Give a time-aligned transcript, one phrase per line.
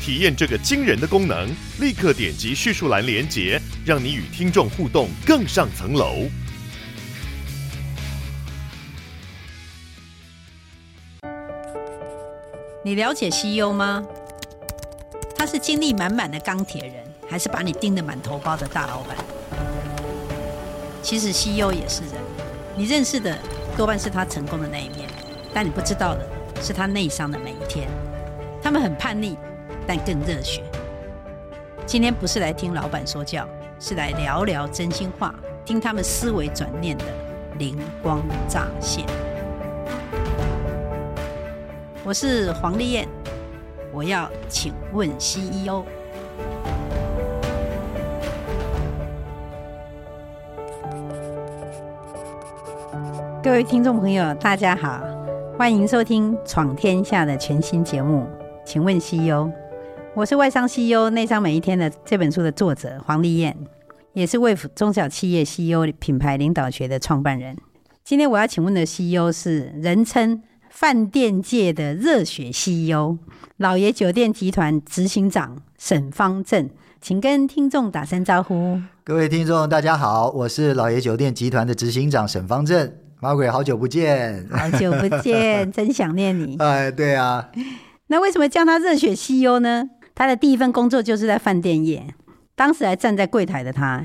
[0.00, 1.48] 体验这个惊人的功能，
[1.80, 6.28] 立刻点击叙述栏连接，让你与听众互动更上层楼。
[12.82, 14.02] 你了解 CEO 吗？
[15.36, 16.94] 他是精力满满的钢铁人，
[17.28, 19.16] 还是把你盯得满头包的大老板？
[21.02, 22.12] 其实 CEO 也是人，
[22.76, 23.38] 你认识的
[23.76, 25.08] 多半是他成功的那一面，
[25.52, 26.26] 但你不知道的
[26.62, 27.88] 是他内伤的每一天。
[28.62, 29.36] 他们很叛逆，
[29.88, 30.62] 但更热血。
[31.86, 33.48] 今天不是来听老板说教，
[33.80, 37.04] 是来聊聊真心话，听他们思维转念的
[37.58, 39.06] 灵光乍现。
[42.04, 43.08] 我是黄丽燕，
[43.90, 45.82] 我要请问 CEO。
[53.42, 55.00] 各位听众朋友，大家好，
[55.56, 58.26] 欢迎收听《闯天下》的全新节目，
[58.66, 59.50] 请问 CEO。
[60.18, 63.56] 我是外商 CEO 内商每一天的这本书的作者黄丽燕，
[64.14, 67.56] 也是为中小企业 CEO 品牌领导学的创办人。
[68.02, 70.42] 今天我要请问的 CEO 是人称。
[70.70, 73.16] 饭店界的热血 CEO，
[73.56, 76.68] 老爷酒店集团执行长沈方正，
[77.00, 78.80] 请跟听众打声招呼。
[79.02, 82.92] 各位听众，大家好，我是老爷酒店集团的执行长沈方正。
[83.20, 86.56] Margaret，好久不见，好久不见，真想念你。
[86.58, 87.48] 哎，对啊。
[88.08, 89.88] 那为什么叫他热血 CEO 呢？
[90.18, 92.12] 他的第一份工作就是在饭店业，
[92.56, 94.04] 当时还站在柜台的他。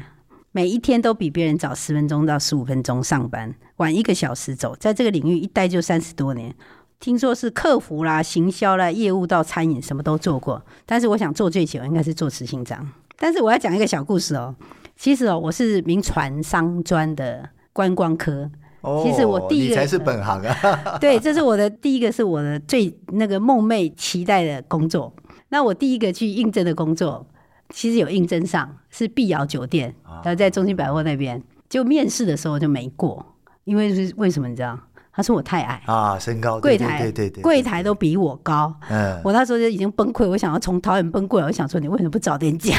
[0.51, 6.53] 每一天都比别人早十分钟到十五分钟上班，晚一个小时走，在这个领域一待就三十多年。
[6.99, 10.63] 听说是客服啦、行销啦、业务到餐饮，什么都做过。
[10.85, 12.87] 但是我想做最久应该是做执行长。
[13.17, 14.55] 但是我要讲一个小故事哦。
[14.95, 18.47] 其实哦，我是名传商专的观光科。
[18.81, 20.97] 哦，其实我第一个你才是本行啊。
[21.01, 25.11] 对，这是我的第一个，是我的最那个梦寐期待的工作。
[25.53, 27.27] 那我第一个去应征的工作。
[27.69, 33.25] 其实有应征上，是碧瑶酒店，然后在中心百货那边，就面试的时候就没过，
[33.63, 34.77] 因为是为什么你知道？
[35.11, 42.77] 他说我太矮啊，身高，柜台对对对，柜台都比我高，嗯，我那时候就已经崩溃，我想要从桃园奔过来，我想说你为什么不早点讲？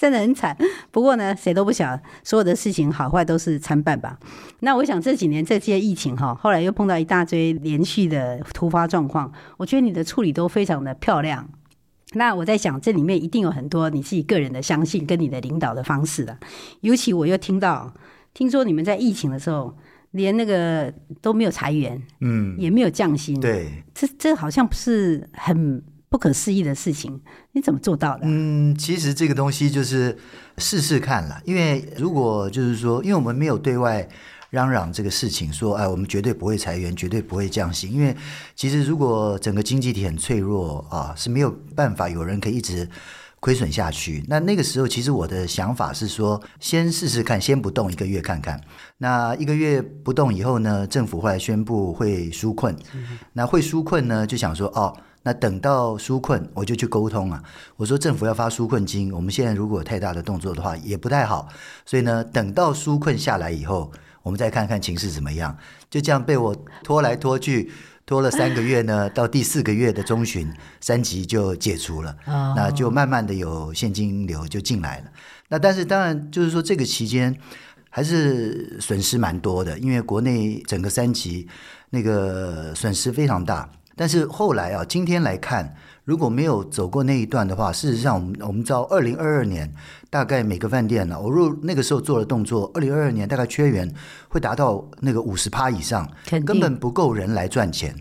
[0.00, 0.56] 真的很惨。
[0.90, 4.18] 不过呢，谁都不想，所有的事情好坏都是参半吧。
[4.60, 11.46] 那我想这几年这些疫情哈，后来又碰到一大堆连续的突发状况，我觉得你的处理都非常的漂亮。
[12.14, 16.38] 那我在想，这里面一定有很多你自己个人的相信跟你的领导的方式了。
[16.80, 17.92] 尤其我又听到，
[18.32, 19.76] 听说你们在疫情的时候，
[20.12, 20.90] 连那个
[21.20, 27.18] 都没有裁员，嗯，也没有降薪，对，这这好像不是很不可思议的事情。
[27.52, 28.24] 你怎么做到的？
[28.24, 30.18] 嗯，其实这个东西就是
[30.58, 34.06] 试试看了，因为如果就是说，因为我们没有对外。
[34.50, 37.92] 嚷嚷这个事情，说哎，我们绝对不会裁员，绝对不会降薪。
[37.92, 38.16] 因为
[38.56, 42.90] 其实如果整个经济体很脆弱啊，是没有办法有人可以一直
[43.38, 44.24] 亏损下去。
[44.26, 48.60] 那那个时候，其实我的想法是说，先试试看，先不动一个月看看。
[48.98, 52.76] 那一个月不动以后呢，政府后来宣布会纾困。
[53.34, 57.42] 那会纾困呢，就想说哦，那等到纾困，我就去沟通啊。
[57.76, 61.48] 我说政府要发纾困金，我们现在如果有太大的动作的话，也不太好。
[61.84, 63.92] 所以呢，等到纾困下来以后。
[64.22, 65.56] 我们再看看情势怎么样，
[65.88, 66.54] 就这样被我
[66.84, 67.72] 拖来拖去，
[68.04, 70.46] 拖了三个月呢，到第四个月的中旬，
[70.78, 75.04] 三级就解除了，那就慢慢的有现金流就进来了。
[75.48, 77.34] 那但是当然就是说这个期间
[77.88, 81.48] 还是损失蛮多的，因为国内整个三级
[81.88, 83.70] 那个损失非常大。
[84.00, 85.76] 但是后来啊，今天来看。
[86.04, 89.70] 如果没有走过那一段的话，事实上，我们我们知道，二零二二年
[90.08, 93.88] 大概每个饭店呢，我如那个时候做的动作，二零二二年大概缺员
[94.28, 96.10] 会达到那个五十趴以上，
[96.44, 97.94] 根本不够人来赚钱。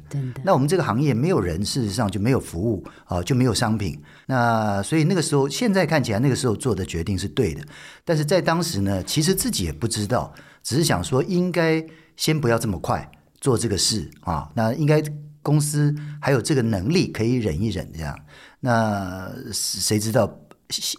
[0.43, 4.01] 那我们这个行业没有人，事实上就没有服务啊，就没有商品。
[4.25, 7.61] 那所以那个时候，现在看起来那个时候做的决定是对的，
[8.05, 11.85] 但是在当时呢，其实自己也不知道，只是想说应该
[12.15, 13.07] 先不要这么快
[13.39, 15.03] 做这个事啊，那应该。
[15.41, 18.17] 公司还有这个能力可以忍一忍，这样，
[18.59, 20.39] 那谁知道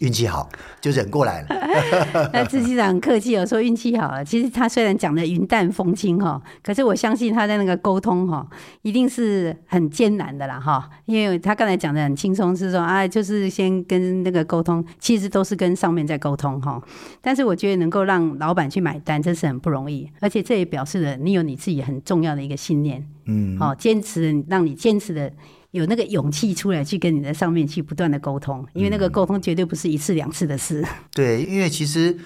[0.00, 0.48] 运气好，
[0.80, 1.48] 就忍过来了。
[2.34, 4.24] 那自机长很客气哦，说运气好了。
[4.24, 8.44] 其实他虽然讲的云淡风轻哈，可是我相信他在那个沟通哈，
[8.82, 10.90] 一定是很艰难的啦哈。
[11.04, 16.82] 因为他刚才讲的很轻松，是说啊，就是先跟那个沟通，其实都是跟上面在沟通哈。
[17.20, 25.32] 但是我觉得能够让老板去买单，这是很不容易，而且这也表示了你有你自己很重要的一个信念，嗯，好，坚持让你坚持的。
[25.72, 30.84] 有那个勇气出来去跟你在上面去不断的沟通，因为那个沟通绝对不是一次两次的事。
[31.12, 32.18] 对，因为其实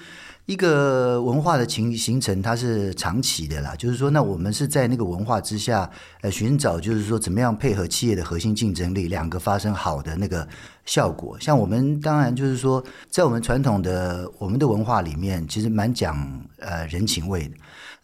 [0.47, 5.89] 一个文化的形形成它是长期的啦，就是说，那我们是在那个文化之下，
[6.21, 10.47] 呃，寻找就是说怎么样配合企业的核心竞争力，两个发生好的那个
[10.85, 11.37] 效果。
[11.39, 16.15] 像我们当然就是说，在我们传统的我们的文化里面，其实蛮讲
[16.59, 17.55] 呃人情味的。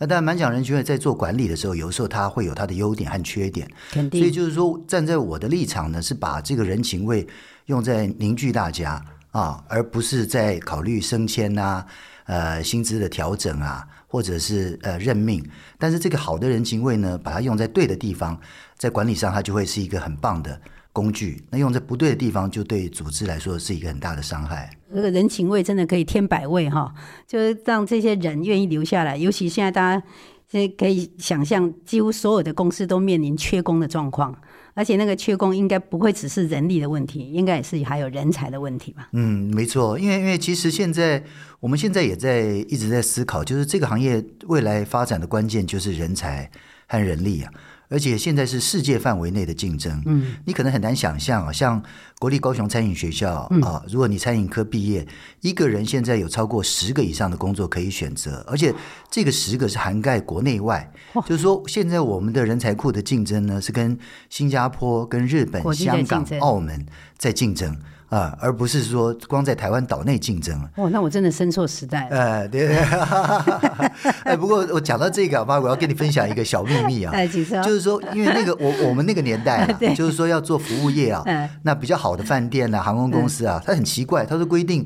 [0.01, 3.69] 那当然，蛮讲人情味，在做管理的时候，有时候他会有他的优点和缺点。
[3.91, 4.19] 肯定。
[4.19, 7.27] 所以就是说，站在我的立场呢，是把这个人情味
[7.67, 8.99] 用在凝聚大家
[9.29, 11.85] 啊，而不是在考虑升迁啊、
[12.25, 15.47] 呃薪资的调整啊，或者是呃任命。
[15.77, 18.35] 但是这个好的人情味呢，把它用在对的地方，
[18.75, 20.59] 在管理上，它就会是一个很棒的
[20.93, 21.43] 工具。
[21.49, 24.69] 那用在不对的地方，就对组织来说是一个很大的伤害。
[24.93, 26.93] 这个人情味真的可以添百味哈，
[27.25, 29.15] 就是让这些人愿意留下来。
[29.15, 30.03] 尤其现在大家
[30.49, 34.37] 现在可以想象，几乎所有的公司都面临缺工的状况，
[34.73, 39.07] 而且那个缺工应该不会只是人力的问题，应该也是还有人才的问题吧？
[39.13, 41.23] 嗯，没错，因为因为其实现在
[41.61, 46.51] 我们现在也在一直在思考，就是这个行业未来发展的关键就是人才
[46.89, 47.53] 和人力啊。
[47.91, 51.83] 而且现在是世界范围内的竞争，嗯，你可能很难想象啊，像
[52.19, 55.05] 国立高雄餐饮学校啊，如果你餐饮科毕业，
[55.41, 58.73] 一个人现在有超过十个以上的工作可以选择，而且
[59.09, 60.89] 这个十个是涵盖国内外，
[61.25, 63.99] 就是说现在我们的人才库的竞争呢，是跟
[64.29, 66.85] 新加坡、跟日本、香港、澳门
[67.17, 67.77] 在竞争。
[68.11, 70.69] 啊，而不是说光在台湾岛内竞争了。
[70.75, 72.17] 哦，那我真的生错时代了。
[72.17, 72.75] 呃，对。
[74.25, 77.11] 哎，不过我讲到这个，妈，我要跟你分享一个小秘密啊。
[77.15, 77.61] 哎，请说。
[77.63, 81.23] 就是说，因为那个我我们那个年代啊， 就是说要做服务业啊，
[81.63, 84.85] 那比较好的饭店啊、航空公司啊，它很奇怪，它是规定。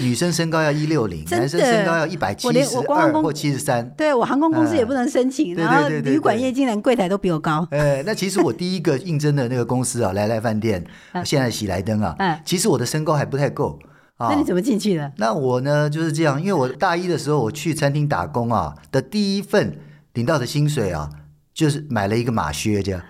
[0.00, 3.86] 女生身高要一六零，男生身高要一百七十二或七十三。
[3.96, 7.66] 对，我航空公司也不能申请，然后旅馆业竟然柜台都比我高。
[7.72, 10.82] 哎，那其实我第一个应征的那个公司啊，来来饭店，
[11.24, 13.78] 现在喜来登啊，其实我的身高还不太够
[14.16, 14.28] 啊。
[14.30, 15.12] 那你怎么进去的？
[15.16, 19.78] 那我呢就是这样，因为我大一的时候我去餐厅打工啊，的第一份
[20.14, 21.10] 领到的薪水啊。
[21.54, 23.02] 就是买了一个马靴，这样。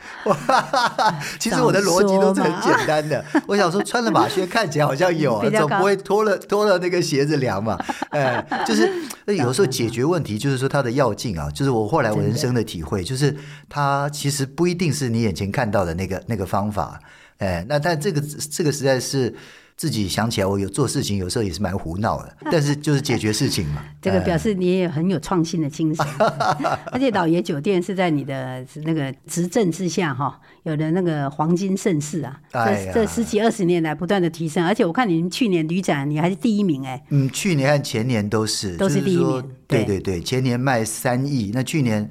[1.38, 3.24] 其实我的逻辑都是很简单的。
[3.46, 7.78] 我想说，穿了马靴看起来好像有， 总不会脱了脱了那个鞋子凉嘛。
[8.10, 8.90] 哎，就是
[9.26, 11.48] 有时候解决问题，就是说它的要劲啊。
[11.52, 13.36] 就是我后来我人生的体会，就是
[13.68, 16.98] 它其实不一定是你眼前看到的那个那个方法。
[17.42, 19.34] 哎，那但这个这个实在是。
[19.74, 23.82] 自己想起来，我有做事情，有时候也是蛮胡闹的， 但是就是解决事情嘛。
[24.02, 26.06] 这个表示你也很有创新的精神，
[26.92, 37.02] 而且老爷酒店是在你的那个执政之下哈，有的那个黄金盛世啊，这这十几二十年来不断的提升，而且我看你们去年旅展你还是第一名哎。
[37.08, 42.08] 嗯，去年和前年都是都是第一名，对对对，前年卖三亿，那去年。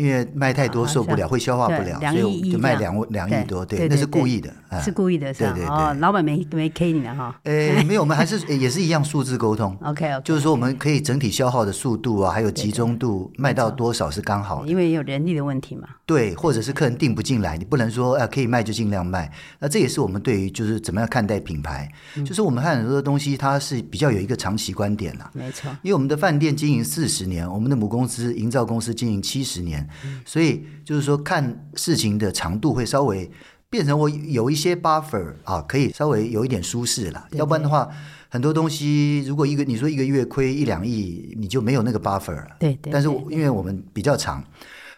[0.00, 3.66] 因为卖太多受不了，会消化不了，所以就卖两两亿多。
[3.66, 4.50] 对，那是故意的，
[4.82, 5.54] 是故意的，是吧？
[5.68, 7.38] 哦，老板没没 K 你的哈？
[7.44, 9.76] 诶，没有，我们还是也是一样数字沟通。
[9.84, 14.68] OK，就是说我们可以整体消耗的速度啊，还有集中度，卖到多少是刚好的。
[14.68, 15.86] 因为有人力的问题嘛。
[16.06, 19.30] 对，或者是客人订不进来，你不能说啊可以卖就尽量卖。
[19.58, 21.88] 那这也是我们对于就是怎么样看待品牌，
[22.24, 25.30] 就是我们看很多的东西，它是比较有一个长期观点啦。
[25.34, 29.88] 没错，因为我们的饭店经营四十年，我们的母公司营造公司经营七十年，
[30.24, 30.64] 所以。
[30.82, 33.30] 就是说，看事情的长度会稍微
[33.68, 37.28] 变成我有一些 buffer 啊，可以稍微有一点舒适了。
[37.30, 37.88] 要不然的话，
[38.28, 42.56] 很多东西如果一个你说一个月亏一两亿，你就没有那个 buffer 了。
[42.58, 42.92] 对对。
[42.92, 44.42] 但是因为我们比较长，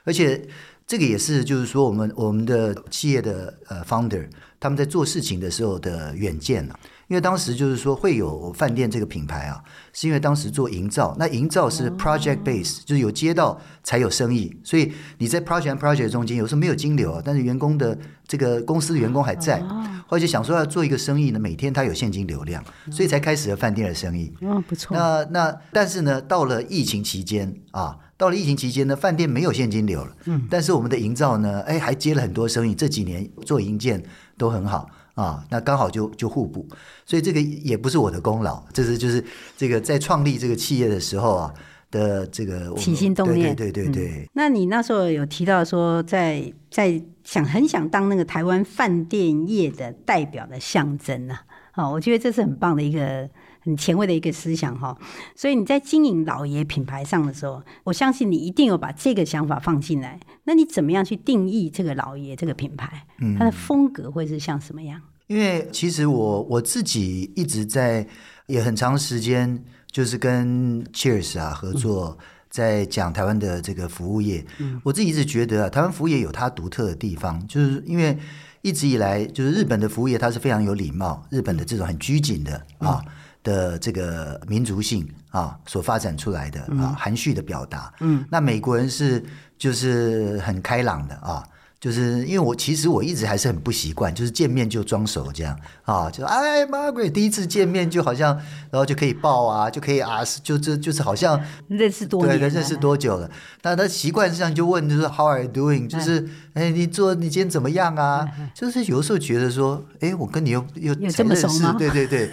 [0.05, 0.49] 而且
[0.87, 4.27] 这个也是就是说我们我们的企业的呃 founder
[4.59, 6.81] 他们在做事情的时候的远见了。
[7.09, 19.63] 因为当时就是说会有饭店这个品牌啊，是因为当时做营造，那营造是 project base，就是有街道才有生意，所以你在 project project 中间有时候没有金流啊，但是员工的这个公司的员工还在，
[20.07, 24.33] 或者想说要做一个生意呢，每天他有现金流量，所以才开始了饭店的生意。
[24.41, 24.97] 嗯，不错。
[24.97, 34.03] 那那但是呢，到了疫情期间啊，到了疫情期间呢，饭店没有现金流了，嗯，但是我们的营造呢，哎，还接了很多生意，这几年做营建
[34.39, 34.89] 都很好。
[35.15, 36.67] 啊，那刚好就就互补，
[37.05, 39.23] 所以这个也不是我的功劳，这是就是
[39.57, 41.55] 这个在创立这个企业的时候啊
[41.91, 44.29] 的这个起心动念，对对对对，对、嗯。
[44.33, 46.41] 那你那时候有提到说在，
[46.71, 53.29] 在在想很想当那个台湾饭店业的代表的象征啊，好，我觉得这是很棒的一个
[53.63, 54.97] 很前卫的一个思想哈。
[55.35, 60.21] 所以你在经营老爷品牌上的时候，我相信你一定有把这个想法放进来。
[60.45, 63.07] 那你怎么样去定义这个老爷这个品牌？
[63.39, 65.01] 它的风格会是像什么样？
[65.29, 68.07] 因为其实我我自己一直在
[68.47, 72.19] 也很长时间，就是跟 Cheers 啊合作，
[72.51, 74.45] 在讲台湾的这个服务业。
[74.59, 78.19] 嗯，我自己一直觉得啊，台湾服务业有它独特的地方，就是因为
[78.61, 83.03] 一直以来就是日本的服务业，它是非常有礼貌，日本的这种很拘谨的啊
[83.43, 87.93] 的这个民族性啊所发展出来的啊含蓄的表达。
[88.01, 89.25] 嗯，那美国人是
[89.59, 91.43] 就是很开朗的啊。
[91.83, 98.37] 就是因为我其实我一直还是很不习惯，就是见面就装熟这样啊，就哎，Margaret 第一次见面就好像，
[98.71, 103.29] 然后就可以抱啊，就可以啊，就这就，就是好像认识多年，对，认识多久了？
[103.63, 105.89] 那他习惯上就问，就是 How are you doing？
[105.89, 108.29] 就是哎，你做你今天怎么样啊？
[108.55, 111.75] 就是有时候觉得说，哎，我跟你又又这么熟吗？
[111.77, 112.31] 对对对。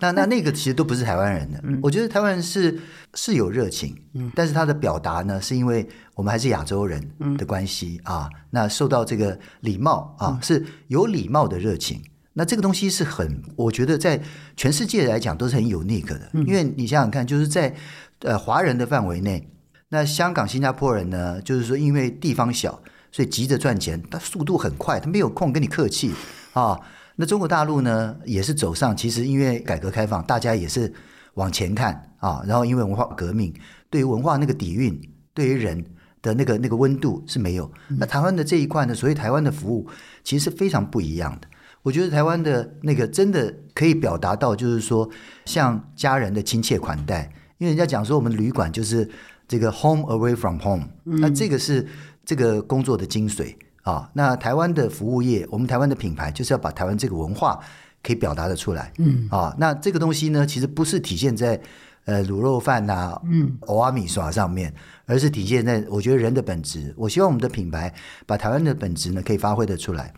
[0.00, 2.80] 那那那个其实都不是台湾人的，我觉得台湾人是
[3.14, 3.94] 是有热情，
[4.34, 7.02] 但是他的表达呢，是因为我们还是亚洲人
[7.36, 12.02] 的关系啊，那受到这个礼貌啊，是有礼貌的热情。
[12.32, 14.20] 那这个东西是很，我觉得在
[14.56, 17.74] 全世界来讲都是很 unique 的，因为你想想看，就是在
[18.20, 19.50] 呃华人的范围内，
[19.88, 22.80] 那香港、新加坡人呢，就是说因为地方小，
[23.10, 26.14] 所以急着赚钱，他速度很快，他没有空跟你客气
[26.52, 26.80] 啊。
[27.20, 30.90] 那中国大陆呢，也是走上，其实因为改革开放，大家也是
[31.34, 33.52] 往前看啊，然后因为文化革命，
[33.90, 34.98] 对于文化那个底蕴，
[35.34, 35.84] 对于人
[36.22, 37.70] 的那个那个温度是没有。
[37.88, 39.86] 那台湾的这一块呢，所以台湾的服务
[40.24, 41.48] 其实是非常不一样的。
[41.82, 45.06] 我觉得台湾的那个真的可以表达到，就是说
[45.44, 49.06] 像家人的亲切款待，因为人家讲说我们旅馆就是
[49.46, 51.86] 这个 home away from home，那这个是
[52.24, 53.54] 这个工作的精髓。
[53.82, 57.58] 啊，那台湾的服务业，我们台湾的品牌就是要把台湾这个文化
[58.02, 58.92] 可以表达得出来。
[58.98, 61.58] 嗯，啊，那这个东西呢，其实不是体现在
[62.04, 64.72] 呃卤肉饭呐、啊，嗯，蚵仔米耍上面，
[65.06, 66.94] 而是体现在我觉得人的本质。
[66.96, 67.92] 我希望我们的品牌
[68.26, 70.12] 把台湾的本质呢可以发挥得出来，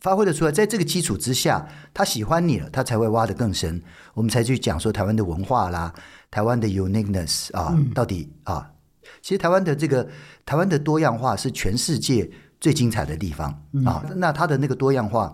[0.00, 3.82] 发挥得出来，在这个基础之下，他喜欢你了，他才会挖得更深，
[4.14, 5.92] 我们才去讲说台湾的文化啦，
[6.30, 8.70] 台湾的 uniqueness 啊，嗯、到底啊，
[9.20, 10.08] 其实台湾的这个
[10.46, 12.30] 台湾的多样化是全世界。
[12.60, 13.50] 最精彩的地方
[13.84, 15.32] 啊，那它的那个多样化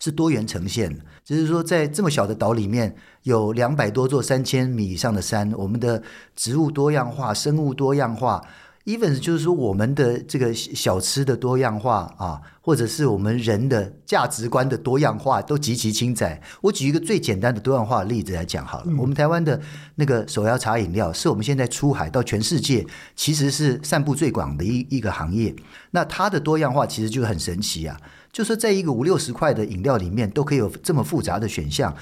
[0.00, 6.02] 是多元呈现，只是说在这么小的岛里面有两百多座三千米以上的山，我们的
[6.34, 8.42] 植物多样化、生物多样化。
[8.88, 16.40] Even 就是说，我们的这个小吃的多样化啊，或者是我们人的价值观的多样化，都极其精彩。
[16.62, 18.84] 我举一个最简单的多样化的例子来讲好了。
[18.86, 19.60] 嗯、我们台湾的
[19.96, 25.54] 那个手摇茶饮料，是我们现在出海到全世界，其实是散布最广的一一个行业。
[25.90, 27.94] 那它的多样化其实就很神奇啊，
[28.32, 31.94] 就是在一个五六十块的饮料里面，都可以有这么复杂的选项。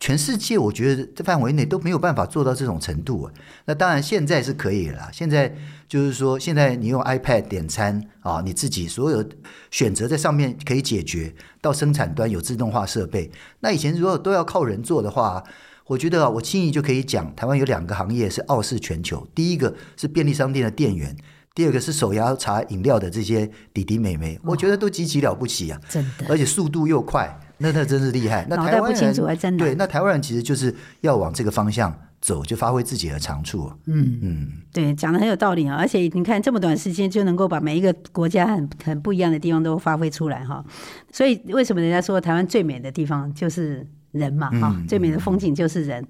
[0.00, 3.22] 全世界我觉得这范围内都没有办法做到这种程度。
[3.22, 3.32] 啊
[3.66, 5.08] 那当然现在是可以了。
[5.12, 5.54] 现在
[5.88, 9.24] 就是说，现在你用 iPad 点餐啊，你自己所有
[9.70, 11.34] 选择在上面可以解决。
[11.62, 13.30] 到生产端有自动化设备。
[13.60, 15.42] 那以前如果都要靠人做的话，
[15.86, 19.26] 我觉得我轻易就可以讲，台湾有两个行业是傲视全球。
[19.34, 21.16] 第一个是便利商店的店员，
[21.54, 24.38] 第二个是手摇茶饮料的这些弟弟妹妹。
[24.44, 27.40] 我觉得都极其了不起啊，真的，而且速度又快。
[27.58, 28.46] 那那真是厉害。
[28.48, 33.70] 那台湾人对，那台湾人其实就是要往这个方向走，就发挥自己的长处。
[33.86, 35.76] 嗯嗯，对，讲的很有道理啊。
[35.76, 40.64] 而且你看这么短时间就能够把每一个国家很很不一样的地方都发挥出来哈。
[41.12, 44.50] 所以为什么人家说台湾最美的地方就是人嘛？
[44.60, 46.04] 哈、嗯，最美的风景就是人。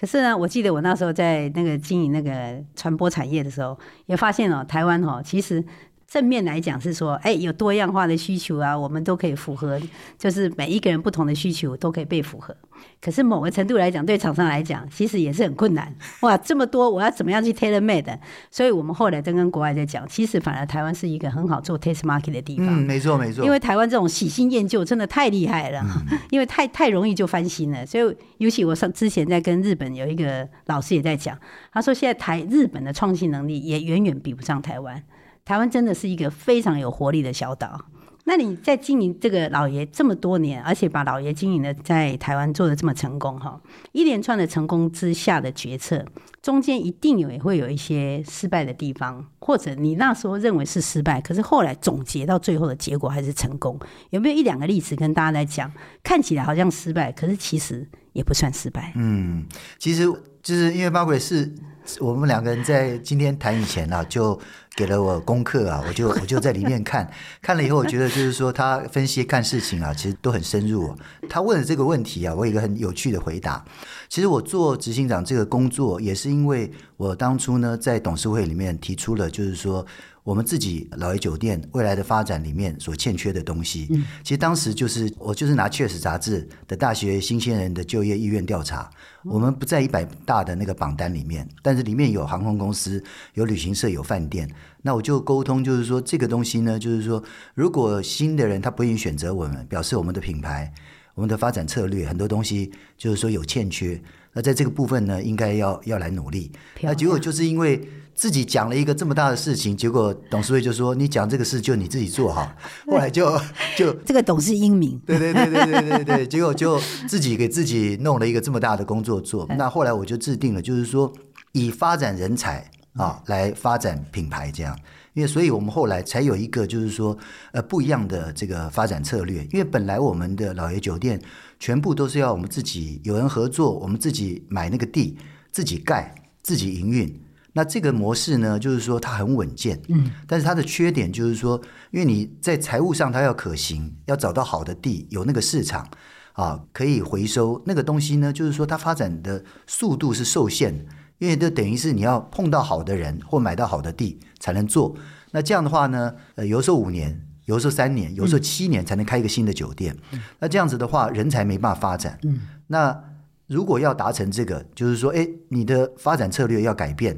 [0.00, 5.64] 可是呢，我记得我那时候在那个经营那个传播产业的时候，也发现哦，台湾哦，其实。
[6.08, 9.78] 正面来讲是说，哎，有多样化的需求啊，我们都可以符合，
[10.18, 12.56] 就是每一个人不同的需求都可以被符合。
[12.98, 15.94] 可是某个程度来讲，对厂商来讲，其实也是很困难。
[16.20, 18.18] 哇，这么多，我要怎么样去 tailor made？
[18.50, 22.66] 所以我们后来在跟国外在讲，其实反而台湾是一个很好做 test market 的地方。
[22.66, 23.44] 嗯，没错没错。
[23.44, 27.84] 因为台湾这种喜新厌旧真的太厉害了，嗯、 因为太太容易就翻新了。
[27.84, 31.38] 所以尤其我上之前在跟日本有一个老师也在讲，
[31.70, 35.02] 他说现在台日本的创新能力也远远比不上台湾。
[35.48, 37.80] 台湾真的是一个非常有活力的小岛。
[38.24, 43.58] 那你在经营这个老爷这么多年，而且把老爷经营的在台湾做的这么成功哈，
[43.92, 46.04] 一连串的成功之下的决策，
[46.42, 53.80] 中间一定也会有一些失败的地方，或者你那时候认为是失败，可是后来总结到最后的结果还是成功。
[54.10, 55.72] 有没有一两个例子跟大家来讲？
[56.02, 58.92] 看起来好像失败，可是其实也不算失败。
[58.96, 59.46] 嗯，
[59.78, 60.04] 其实
[60.48, 61.52] 就是因为八鬼是。
[62.00, 64.38] 我们两个人在今天谈以前啊，就
[64.76, 70.94] 给了我功课啊，我就我就在里面看 看了以后，我觉得就是说他分析看事情啊，其实都很深入。
[71.30, 73.64] 他问的这个问题啊，我有一个很有趣的回答。
[74.10, 79.86] 其实我做执行长这个工作，也是因为我当初呢在董事会里面提出了，就是说。
[80.28, 88.90] 我们自己老爷酒店未来的发展里面所欠缺的东西，嗯、其实当时就是我就是拿《Cheers》杂志的大学新鲜人的就业意愿调查，
[89.24, 94.46] 嗯、我们不在一百大的那个榜单里面，但是里面有航空公司、有旅行社、有饭店，
[94.82, 100.70] 那我就沟通，就是说这个东西呢，就是说如果新的人他不愿意选择我们，表示我们的品牌、
[101.14, 103.98] 我们的发展策略很多东西就是说有欠缺，
[104.34, 106.52] 那在这个部分呢，应该要要来努力。
[106.82, 107.88] 那结果就是因为。
[108.18, 112.50] 自己讲了一个这么大的事情，结果董事会就说：“你讲这个事就你自己做好。”
[112.90, 113.40] 后来就
[113.76, 119.46] 就这个董事英明，对对对对对对对，结果就自己给自己弄了一个这么大的工作做。
[119.56, 121.12] 那后来我就制定了，就是说
[121.52, 124.76] 以发展人才啊来发展品牌，这样。
[125.14, 127.16] 因为所以我们后来才有一个就是说
[127.52, 129.44] 呃不一样的这个发展策略。
[129.52, 131.22] 因为本来我们的老爷酒店
[131.60, 135.16] 全部都是要我们自己有人合作，我们自己买那个地，
[135.52, 137.20] 自己盖，自己营运。
[137.52, 145.88] 那这个模式呢，就是说它很稳健，嗯，但是它的缺点就是说，因为你在财务上它要可行，要找到好的地，有那个市场
[146.34, 150.84] 啊，可以回收那个东西呢，就是说它发展的速度是受限的，
[151.18, 154.94] 因为这等于是你要碰到好的人或买到好的地才能做。
[155.32, 159.96] 那这样的话呢，呃，有时候五年，有时候三年，有时候七年才能开一个新的酒店。
[160.12, 162.18] 嗯，那这样子的话，人才没办法发展。
[162.22, 163.04] 嗯，那
[163.48, 167.16] 如果要达成这个，就是说，哎，你的发展策略要改变。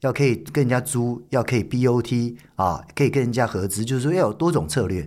[0.00, 5.06] 要可以跟人家租，要可以 BOT 啊，可以跟人家合资，就是说要有多种策略。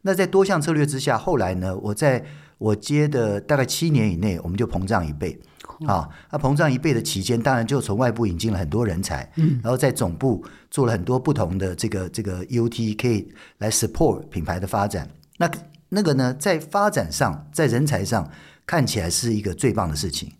[0.00, 2.24] 那在多项策略之下，后来呢，我在
[2.58, 5.40] 我接的大概七年以内，我们就膨胀一倍
[5.86, 6.08] 啊。
[6.32, 15.08] 那膨胀一倍的期间，当然就从外部引进了很多人才，嗯，然后在总部做了很多不同的这个这个 UT，可以来 support 品牌的发展。
[15.38, 15.48] 那
[15.88, 18.28] 那个呢，在发展上，在人才上
[18.66, 20.32] 看起来是一个最棒的事情，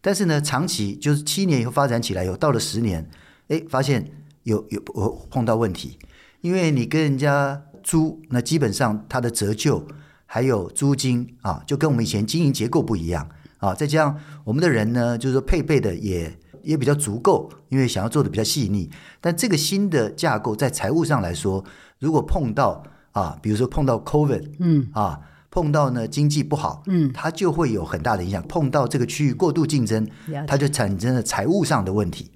[0.00, 3.08] 但是呢，长期就是七年以后发展起来，有到了十年。
[3.48, 4.06] 哎，发现
[4.42, 5.98] 有有我碰到问题，
[6.42, 9.86] 因为你跟人家租，那基本上它的折旧
[10.26, 13.74] 还有租金啊，就跟我们以前经营结构不一样啊。
[13.74, 18.90] 再加上我们的人呢，就是说配备的也也比较足够，因为想要做的比较细腻。
[19.18, 21.64] 但这个新的架构在财务上来说，
[21.98, 25.18] 如果碰到啊，比如说碰到 COVID，嗯啊，
[25.62, 28.40] 碰到呢经济不好，嗯，它就会有很大的影响。
[28.46, 30.06] 碰到这个区域过度竞争，
[30.46, 32.30] 它就产生了财务上的问题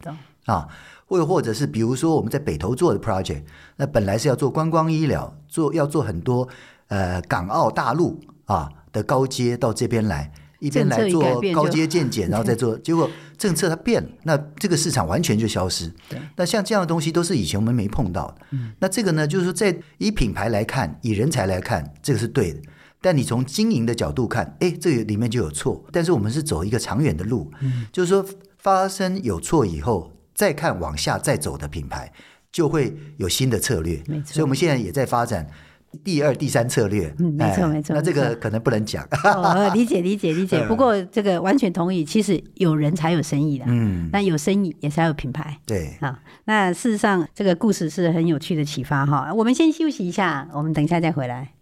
[0.47, 0.67] 啊。
[1.07, 3.43] 或或者是比如说我们在北投做的 project，
[3.77, 6.49] 那本来是要做观光医疗，做要做很多
[6.89, 11.23] 呃港澳大陆啊的高阶到这边来，一边来做
[11.55, 15.93] 高阶健检， 然后再做，结果政策它变了，那这个市场完全就消失。
[16.09, 18.35] 对，那像这样的东西都是以前我们没碰到的。
[18.53, 22.61] 嗯，那这个呢，就是说在以品牌来看，以人才来看，这个是对的。
[23.03, 25.85] 但你从经营的角度看，哎，这个里面就有错。
[25.93, 28.25] 但是我们是走一个长远的路，嗯，就是说
[28.57, 30.11] 发生有错以后。
[30.35, 32.11] 再看往下再走的品牌，
[32.51, 34.03] 就会有新的策略。
[34.09, 35.47] 没错，所以我们现在也在发展
[36.03, 37.15] 第二、第三策略。
[37.19, 37.95] 嗯，没错，没错。
[37.95, 39.07] 那这个可能不能讲。
[39.25, 40.67] 哦，理解，理解，理解。
[40.67, 42.03] 不过这个完全同意。
[42.03, 43.67] 其实有人才有生意的。
[43.69, 44.09] 嗯。
[44.11, 45.61] 那有生意也才有品牌。
[45.67, 45.95] 对。
[46.01, 49.33] 啊，那事实上这个故事是很有趣的启发哈。
[49.35, 51.53] 我们先休息一下，我们等一下再回来。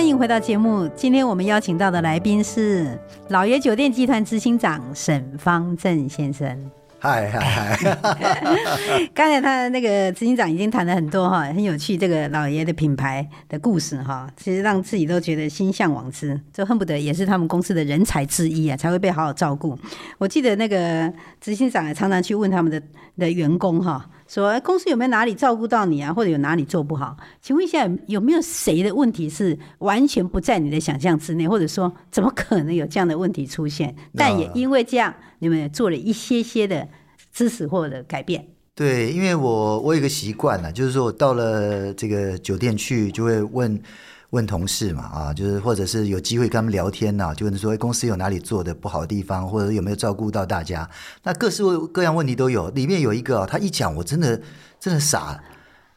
[0.00, 0.88] 欢迎回到节目。
[0.96, 6.70] 今天我们邀请到的来宾是老爷酒店集团执行长沈方正先生。
[6.98, 8.00] 嗨嗨嗨！
[9.12, 19.78] 刚才他的那个执行长已经谈了很多哈，很有趣这个老爷的品牌的故事哈，其实让自己都觉得心向往之，就恨不得也是他们公司的人才之一啊，才会被好好照顾。
[20.16, 22.82] 我记得那个执行长也常常去问他们的
[23.18, 24.08] 的员工哈。
[24.30, 27.16] 说公司有没有哪里照顾到你啊，或者有哪里做不好？
[27.42, 33.92] 请问一下，有没有谁的问题是完全不在你的想象之内，或者说怎么可能有这样的问题出现？
[34.14, 36.86] 但也因为这样，你们做了一些些的
[37.32, 38.46] 知识或者改变。
[38.76, 43.82] 对，因为我我有个习惯了，就是说我到了这个酒店去，就会问。
[44.30, 50.88] 问同事嘛，啊，就是或者是有机会跟他们聊天呐、啊，就问说公司有哪里做的不好的地方，或者有没有照顾到大家，
[51.24, 51.62] 那各式
[51.92, 52.70] 各样问题都有。
[52.70, 54.40] 里面有一个、啊，他一讲我真的
[54.78, 55.42] 真的傻，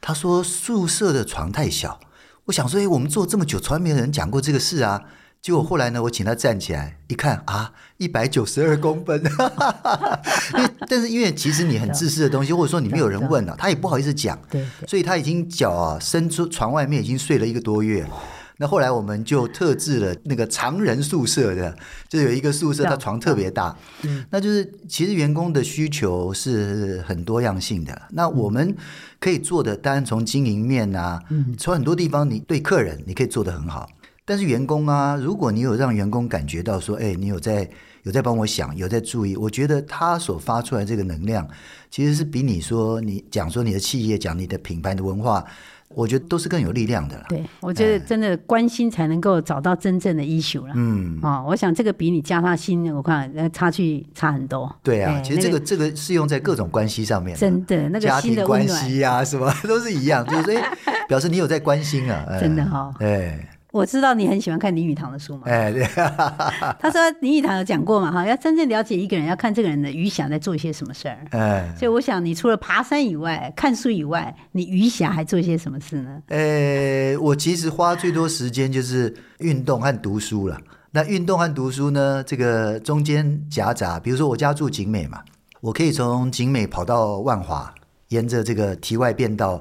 [0.02, 2.00] 他说宿舍的床太小，
[2.46, 5.04] 我想说，哎，我们做这么久，从来没有人讲过这个事啊。
[5.44, 9.22] 结果后来呢，我请他站起来一看啊，一百九十二公分，
[10.56, 14.40] 因为但是因为其实你很自私的东西，或者说你没有人问啊，他也不好意思讲，
[14.88, 18.08] 所以他已经脚啊伸出床外面，已经睡了一个多月。
[18.56, 21.76] 那后来我们就特制了那个常人宿舍的，
[22.08, 23.76] 就有一个宿舍，它床特别大。
[24.04, 28.02] 嗯，那就是其实员工的需求是很多样性的。
[28.12, 28.74] 那我们
[29.20, 31.22] 可以做的，当然从经营面啊，
[31.58, 33.90] 从很多地方，你对客人你可以做得很好。
[34.26, 37.70] 但是员工啊，如果你有让员工感觉到说，哎，你有在
[38.04, 41.48] 有在帮我想，有在注意，我觉得他所发出来这个能量，
[41.90, 45.44] 其实是比你说你讲说你的企业讲你的品牌的文化。
[45.96, 47.26] 我觉得都是更有力量的了。
[47.30, 50.74] 对，我觉得真的关心才能够找到真正的 issue 了。
[50.76, 54.76] 嗯，哦，我想这个比你加他心，我看那差距差很多。
[54.82, 57.38] 对啊，其实这个这个适用在各种关系上面。
[57.38, 60.60] 真的，那个家庭关系呀，什么 都是一样，就是
[61.08, 62.26] 表示你有在关心啊。
[62.42, 62.92] 真的哈。
[62.98, 63.40] 对。
[63.74, 65.42] 我知道你很喜欢看林语堂的书嘛？
[65.48, 65.84] 哎，对。
[66.80, 68.12] 他说林语堂有讲过嘛？
[68.12, 71.18] 哈，要真正了解一个人，要看这个人的余暇在做一些什么事儿。
[71.32, 76.22] 哎，所以我想，你除了爬山以外，看书以外，你余暇还做一些什么事呢？
[76.28, 80.56] 呃，我其实花最多时间就是运动和读书了。
[80.92, 85.20] 那运动和读书呢，这个中间夹杂，比如说我家住景美嘛，
[85.62, 87.74] 我可以从景美跑到万华，
[88.10, 89.60] 沿着这个堤外便道。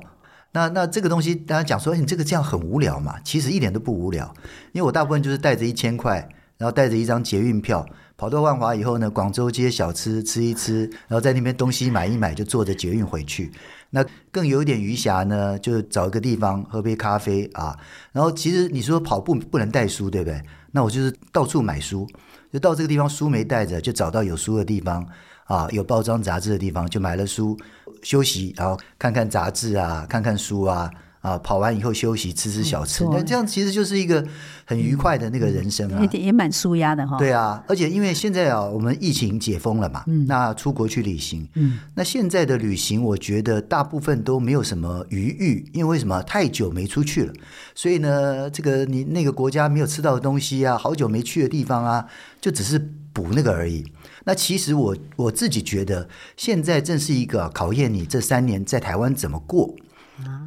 [0.53, 3.19] 那那这个东西，大家讲说，你这个这样很无聊嘛？
[3.25, 4.33] 其实一点都不无聊，
[4.73, 7.87] 因为我大部分就是带着一千块，然后带着一张捷运票，
[8.19, 13.51] 跑到万华以后呢，广州街小吃吃一吃，然后在那边东西买一买，就坐着捷运回去。
[13.91, 17.79] 那更有一点余暇呢，就找一个地方喝杯咖啡啊。
[18.13, 20.43] 然后其实你说跑步不能带书，对不对？
[20.73, 22.07] 那我就是到处买书，
[22.53, 25.07] 就到这个地方书没带着，就找到有书的地方。
[25.53, 27.55] 啊，有包装杂志的地方就买了书，
[28.03, 34.27] 休息，然后看看杂志啊，看看书啊，啊，跑完以后休息，吃吃小吃，那这样其实就是一个
[34.65, 37.19] 很愉快的那个人生啊，也也蛮舒压的哈。
[37.19, 46.23] 对啊，而且因为现在啊，我们疫情解封了嘛，嗯，那出国去旅行，嗯，那现在的旅行，我觉得大部分都没有什么余裕，因为为什么？
[46.23, 47.33] 太久没出去了，
[47.75, 52.07] 所以呢，这个你那个国家没有吃到的东西啊，好久没去的地方啊，
[52.41, 52.79] 就只是
[53.13, 53.85] 补那个而已。
[54.25, 59.75] 那其实我我自己觉得，现在正是一个考验你这三年在台湾怎么过，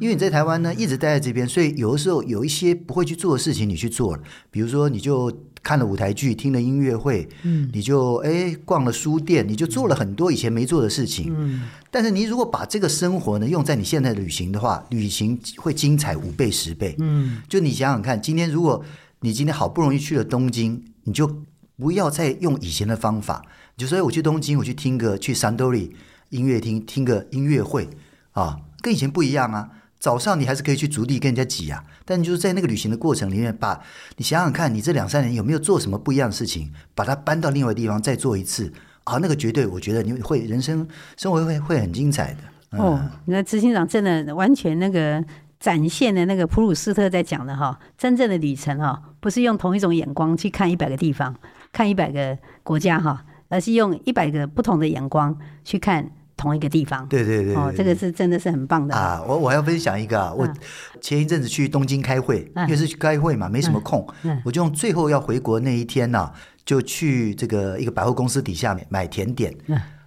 [0.00, 5.30] 因为你在台湾呢一直待在这边，所以有的时候有一些不会去做的事情你去做了，比如说你就
[5.62, 18.82] 看了舞台剧，听了音乐会，嗯，你就哎逛了书店，你就做了很多以前没做的事情，嗯，但是你如果把这个生活呢用在你现在的旅行的话，旅行会精彩五倍十倍，嗯，就你想想看，今天如果
[19.20, 21.42] 你今天好不容易去了东京，你就
[21.76, 23.44] 不要再用以前的方法。
[23.76, 25.90] 就说我去东京，我去听个去 Sandori
[26.30, 27.88] 音乐厅听个音乐会
[28.32, 29.70] 啊，跟以前不一样啊。
[29.98, 33.80] 早上你还是可以去足地跟人家挤啊，但你就是在那个旅行的过程里面，把
[34.18, 38.72] 你想想看，你这两三年有没有做什么不一样的事情，把它搬到另外地方再做一次
[39.04, 40.86] 啊，那个绝对我觉得你会人生
[41.16, 42.40] 生活会会很精彩的。
[42.72, 45.24] 嗯、哦，那执行长真的完全那个
[45.58, 51.34] 展现的那个普鲁斯特在讲的哈，真正的旅程哈，不是用同一种眼光去看一百个地方，
[51.76, 53.22] 看一百个国家哈。
[53.48, 56.04] 而是用一百个不同的眼光去看
[56.36, 57.06] 同一个地方。
[57.06, 59.22] 对对对，对，哦，这个是真的是很棒的啊！
[59.24, 60.52] 我我要分享一个啊，我
[61.00, 64.04] 前一阵子去东京开会，因为是去开会嘛，没什么空，
[64.44, 66.28] 我就用最后要回国那一天呢，
[66.64, 69.54] 就去这个一个百货公司底下买甜点。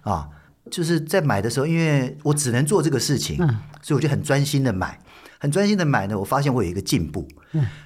[0.02, 0.28] 啊，
[0.70, 3.38] 就是在买的时候，因为我只能做这个事情，
[3.80, 4.98] 所以我就很专心的买，
[5.38, 6.18] 很专心的买呢。
[6.18, 7.26] 我发现我有一个进步，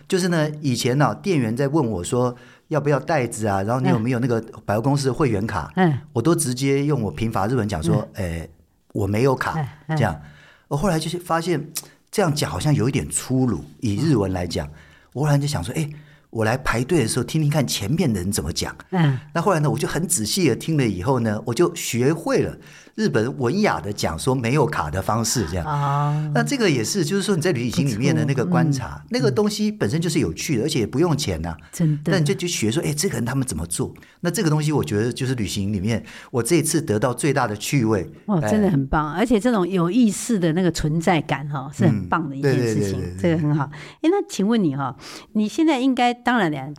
[0.08, 2.34] 就是呢，以前呢，店员在问我说。
[2.68, 3.62] 要不要袋子啊？
[3.62, 5.72] 然后你有没有那个百货公司的会员卡？
[5.76, 8.50] 嗯，我都直接用我贫乏日文讲说，哎、欸，
[8.92, 9.56] 我没有卡，
[9.88, 10.20] 这样。
[10.68, 11.62] 我后来就是发现
[12.10, 14.68] 这样讲好像有一点粗鲁，以日文来讲，
[15.12, 15.90] 我忽然就想说，哎、欸，
[16.30, 18.74] 我来排队的时候听听看前面的人怎么讲。
[18.90, 22.56] 嗯，那后来呢，我就很仔细的听了以后呢，我就学会了。
[22.94, 32.12] 日本文雅的讲说没有卡的方式这样啊，那这个也是，就是说你在旅行里面的那个观察，那个东西本身就是有趣的，而且也不用钱呐，真的。
[32.12, 33.92] 那你就就学说，哎，这个人他们怎么做？
[34.20, 43.64] 那这个东西我觉得就是旅行里面我这一次得到最大的趣味哦，真的很棒，而且这种有意识的那个存在感哈，是很棒的一件事情，这个很好。
[44.02, 44.96] 哎，那请问你哈，
[45.32, 46.72] 你现在应该当然了。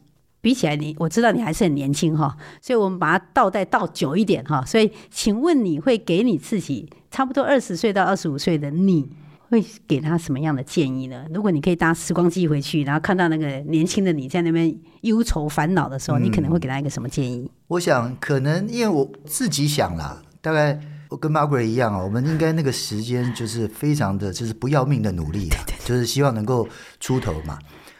[0.45, 4.63] 比起来，你我知道你还是很年轻哈，所以我们把它倒带倒久一点哈。
[4.63, 9.09] 所以，请问你会给你自己差不多二十岁到二十五岁的你
[9.49, 11.25] 会给他什么样的建议呢？
[11.33, 17.49] 如果你可以搭时光机回去，然后看到那个年轻的你在那边忧愁烦恼的时候，你可能会给他一个什么建议？
[17.65, 20.79] 我想，可能因为我自己想啦，大概
[21.09, 25.49] 我跟 Margaret 一样啊，我们应该那个时间就是非常的就是不要命的努力，
[25.83, 27.57] 就是希望能够出头嘛。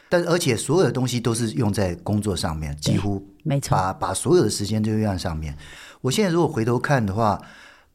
[0.08, 5.56] 但而且所有的东西都是用在工作上面，几乎没错，把把所有的时间都用在上面。
[6.00, 7.40] 我现在如果回头看的话，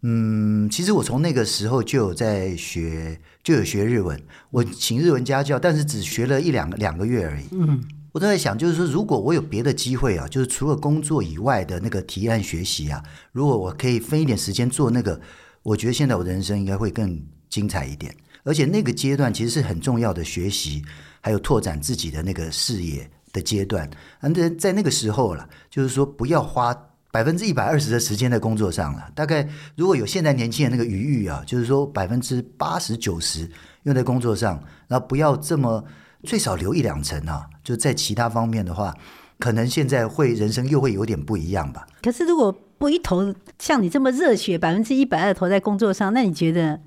[0.02, 4.20] 嗯，其实我从那个时候就有在学，就有学日文。
[4.50, 7.46] 我请日文家教，但是只学了一两个两个月而已。
[7.52, 15.22] 嗯，我都在想，就是说，如果我有别的机会啊，就是除了工作以外的那个提案学习啊，如果我可以分一点时间做那个，
[15.64, 18.16] 我觉得现在我的人生应该会更精彩一点。
[18.44, 20.84] 而且那个阶段其实是很重要的学习，
[21.22, 23.90] 还有拓展自己的那个视野的阶段。
[24.20, 26.76] 嗯，在在那个时候了，就是说不要花。
[27.14, 33.46] 百分之一百二十的时间在工作上了，大概如果有现在年轻人那个余裕啊，就是说百分之八十九十
[33.84, 35.84] 用在工作上，然后不要这么
[36.24, 38.96] 最少留一两成啊，就在其他方面的话，
[39.40, 41.86] 可能现在会人生又会有点不一样吧。
[42.02, 46.80] 可是如果不一头像你这么热血，百分之一百二投在工作上，那你觉得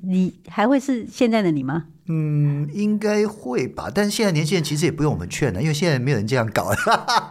[0.00, 1.84] 你还会是现在的你吗？
[2.06, 3.90] 嗯，应该会吧。
[3.94, 6.70] 但是现在年轻人其实也不用我们劝了，因为现在没有人这样搞。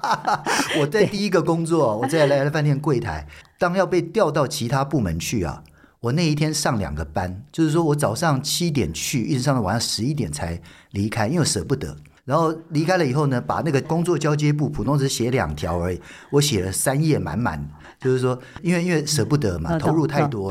[0.80, 3.28] 我在第一个工作，我在来来饭店柜台，
[3.60, 5.62] 当要被调到其他部门去啊，
[6.00, 11.98] 我那一天上两个班，就是说我早上七点去，一直上到晚上十一点才离开，因为舍不得。
[12.24, 17.68] 然后离开了以后呢，把那个工作交接簿普通只写两条而已，我写了三页满满，
[18.00, 20.50] 就是说，因为因为舍不得嘛，投入太多。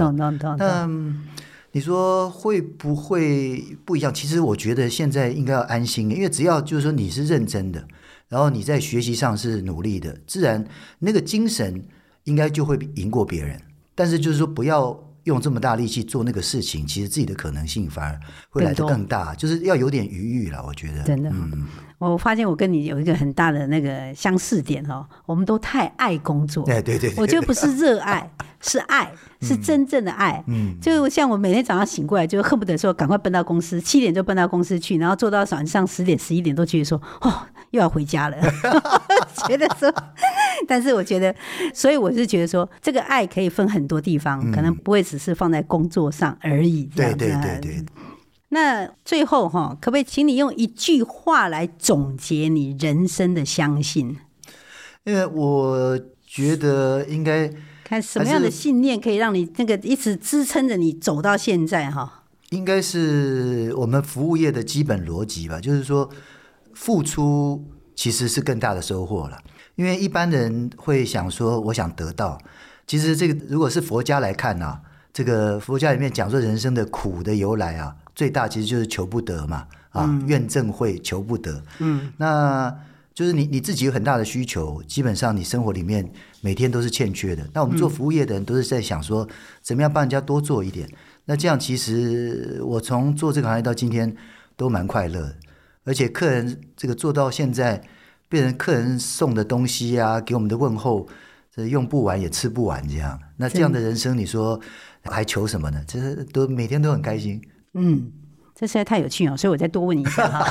[1.72, 4.12] 你说会不会不一样？
[4.12, 7.86] 其实我觉得现在应该要安心，因为只要就是说你是认真的，
[8.28, 10.66] 然后你在学习上是努力的，自然
[10.98, 11.84] 那个精神
[12.24, 13.60] 应该就会赢过别人。
[13.94, 19.34] 但是就是说不要用这么大力气做那个事情，其实自己的可能性反而会来得更大。
[19.34, 21.02] 就是要有点余裕了，我觉得。
[21.04, 21.66] 真的，嗯，
[21.98, 26.64] 我发现我跟你有一个很大的那个相似点哦，我们都太爱工作。
[26.64, 29.10] 对对对，我觉得不是 热爱，是爱。
[29.42, 37.32] 是真正的爱，嗯，就像我每天早上醒过来，就恨不得说赶快奔到公司，七点就奔到公司去，然后做到晚上十点、十一点都觉得说，哦，
[37.70, 38.36] 又要回家了，
[39.46, 39.92] 觉得说，
[40.66, 41.34] 但是我觉得，
[41.72, 46.84] 所以我是觉得说，这个爱可以分很多地方，可能不会只是放在工作上而已。
[46.84, 47.84] 对对对对。
[48.48, 54.16] 那最后哈，可不可以请你用一句话来总结你人生的相信？
[55.04, 57.50] 因为我觉得应该。
[57.84, 62.22] 看什么样的信念可以让你那个一直支撑着你走到现在哈？
[62.50, 66.08] 应该是我们服务业的基本逻辑吧，就是说
[66.74, 69.38] 付出其实是更大的收获了。
[69.76, 72.38] 因为一般人会想说，我想得到，
[72.86, 74.80] 其实这个如果是佛家来看呢、啊，
[75.12, 82.74] 这个佛家里面讲说人生的苦的由来啊，最大其实就是求不得嘛，啊，怨憎会求不得，嗯，那。
[83.12, 87.46] 就是你你自己有很大的需求，基本上你生活里面每天都是欠缺的。
[87.52, 89.28] 那我们做服务业的人都是在想说，
[89.60, 90.88] 怎么样帮人家多做一点。
[91.26, 94.16] 那这样其实我从做这个行业到今天
[94.56, 95.36] 都蛮快乐的，
[95.90, 97.82] 而且客人这个做到现在，
[98.28, 101.08] 变成客人送的东西啊，给我们的问候，
[101.52, 103.18] 这用不完也吃不完这样。
[103.38, 104.60] 那这样的人生，你说
[105.02, 105.82] 还求什么呢？
[105.88, 107.42] 其实都每天都很开心。
[107.74, 108.12] 嗯。
[108.54, 110.46] 这实在太有趣了，所以我再多问一下哈。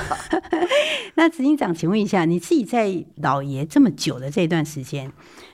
[1.16, 5.12] 那执行长，请问一下，你自己在老爷这么久的这段时间，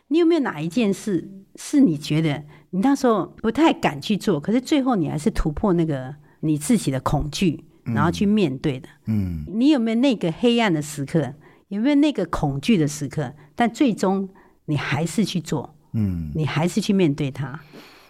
[0.07, 8.89] 你有没有哪一件事是你觉得你那时候不太敢去做，可是最后你还是突破那个你自己的恐惧，然后去面对的？
[9.05, 11.33] 嗯，你有没有那个黑暗的时刻？
[11.69, 13.33] 有没有那个恐惧的时刻？
[13.55, 14.29] 但最终
[14.65, 17.59] 你还是去做，嗯，你还是去面对它。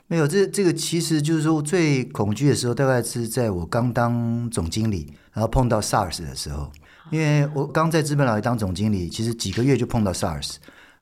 [0.07, 6.71] 没有，这这个其实就是说最恐惧的时候，大概是在我刚当总经理，然后碰到 SARS 的时候。
[7.11, 10.55] 因为我刚在资本老爷当总经理，其实几个月就碰到 SARS。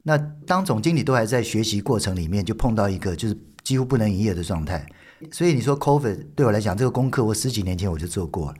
[0.04, 4.86] 那当总经理都还在学习过程里面，就碰到一个就是几乎不能营业的状态。
[5.32, 8.58] 所以你说 COVID 对我来讲，这个功课我十几年前我就做过了。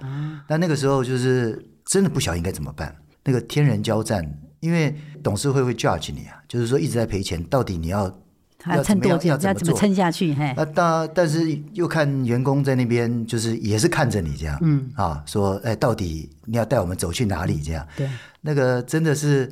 [0.48, 4.24] 但那个时候就是真的不晓得应该怎么办，那个天人交战，
[4.60, 8.14] 因为董事会会 judge 你啊，就是说一直在赔钱，到底你要。
[8.66, 9.28] 要撑多久？
[9.28, 10.34] 要怎么撑下去？
[10.34, 17.62] 嘿，那但但是又看员工在那边，就是也是看着你这样，嗯啊，说哎，到底你要带我们走去哪里？
[17.62, 19.52] 这样，对，那个真的是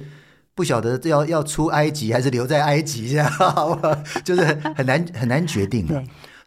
[0.56, 3.30] 不晓得要要出埃及还是留在埃及这样，
[4.24, 4.46] 就是
[4.78, 6.02] 很难很难决定了。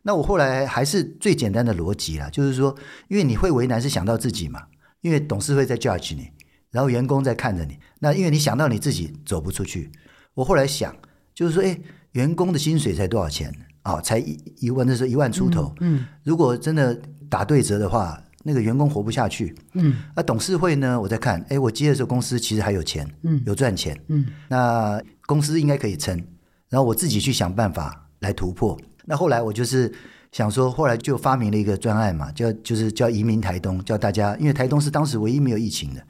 [0.05, 2.73] 那我后来还是最简单的逻辑啦，就是说，
[3.09, 4.63] 因为你会为难是想到自己嘛，
[5.01, 6.29] 因为董事会在 judge 你，
[6.71, 9.91] 然后员工在看着你，那因为你想到你自己走不出去，
[10.35, 10.95] 我后来想
[11.35, 11.77] 就是说，哎。
[12.15, 14.01] 员工的薪水才多少钱啊？
[14.01, 15.75] 才一一万，那时候一万出头。
[15.81, 16.97] 嗯，嗯，如果真的
[17.29, 19.53] 打对折的话，那个员工活不下去。
[19.73, 21.01] 嗯，那董事会呢？
[21.01, 24.01] 我在看，哎，我接的时候公司其实还有钱，嗯，有赚钱。
[24.07, 26.17] 嗯，那公司应该可以撑。
[26.69, 28.79] 然后我自己去想办法来突破。
[29.05, 29.93] 那后来我就是
[30.33, 36.03] 想说，后来就发明了一个专案嘛，叫就是叫移民台东，叫大家，因为台东是当时唯一没有疫情的。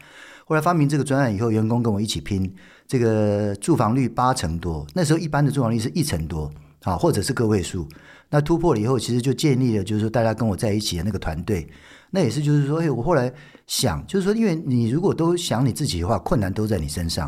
[0.46, 2.54] 后来发明这个专案以后，员工跟我一起拼。
[2.86, 6.52] 这个住房率八成多，那时候一般的住房率是一成多
[6.82, 7.88] 啊，或者是个位数。
[8.28, 11.66] 那突破了以后，其实就建立了就是说大家跟我在一起的那个团队。
[12.10, 13.32] 那也是就是说，哎，我后来
[13.66, 17.26] 想，就是说，因为你如果都想你自己的话，困难都在你身上；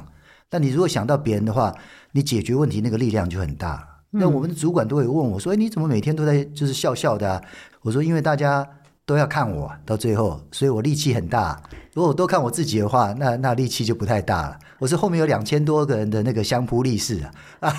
[0.51, 1.75] 但你如果想到别人的话，
[2.13, 3.96] 你解决问题那个力量就很大。
[4.19, 7.43] 那我们的主管都会问我说：“哎，你怎么每天都在就是笑笑的啊？”
[7.83, 8.67] 我说：“因为大家。”
[9.07, 11.57] 都要看我到最后，所以我力气很大。
[11.93, 14.59] 如果我都看我自己的话，那那力气就不太大了。
[14.81, 17.23] 我是后面有两千多个人的那个相扑力士
[17.61, 17.71] 啊。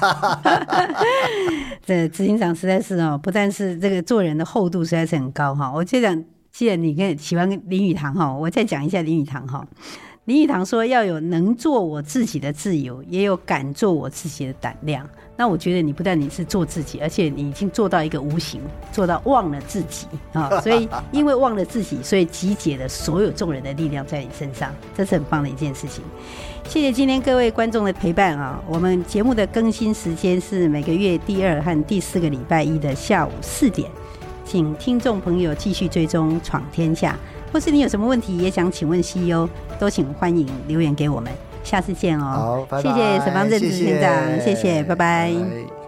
[1.86, 5.70] 这执行长实在是哦，不但是这个做人的厚度实在是很高哈。
[5.70, 6.24] 我就讲，
[6.54, 9.68] 既然你跟喜欢林语堂哈，我再讲一下林语堂哈。
[10.24, 15.06] 林语堂说要有能做我自己的自由，也有敢做我自己的胆量。
[15.40, 18.60] 那我觉得你不但你是做自己，而且你已经做到一个无形，
[18.92, 20.60] 做到忘了自己啊！
[20.62, 26.04] 所以 因为忘了自己，所以集结了所有众人的力量在你身上，这是很棒的一件事情。
[26.68, 28.60] 谢谢今天各位观众的陪伴啊！
[28.68, 33.88] 我们节目的更新时间是每个月第二和第四个礼拜一的下午四点，
[34.44, 37.16] 请听众朋友继续追踪闯天下，
[37.54, 39.48] 或是你有什么问题也想请问 CEO，
[39.80, 41.32] 都请欢迎留言给我们。
[41.68, 42.24] 下次见哦！
[42.24, 44.82] 好，拜拜，谢谢沈方正执行长，谢谢。
[44.84, 45.87] 拜拜。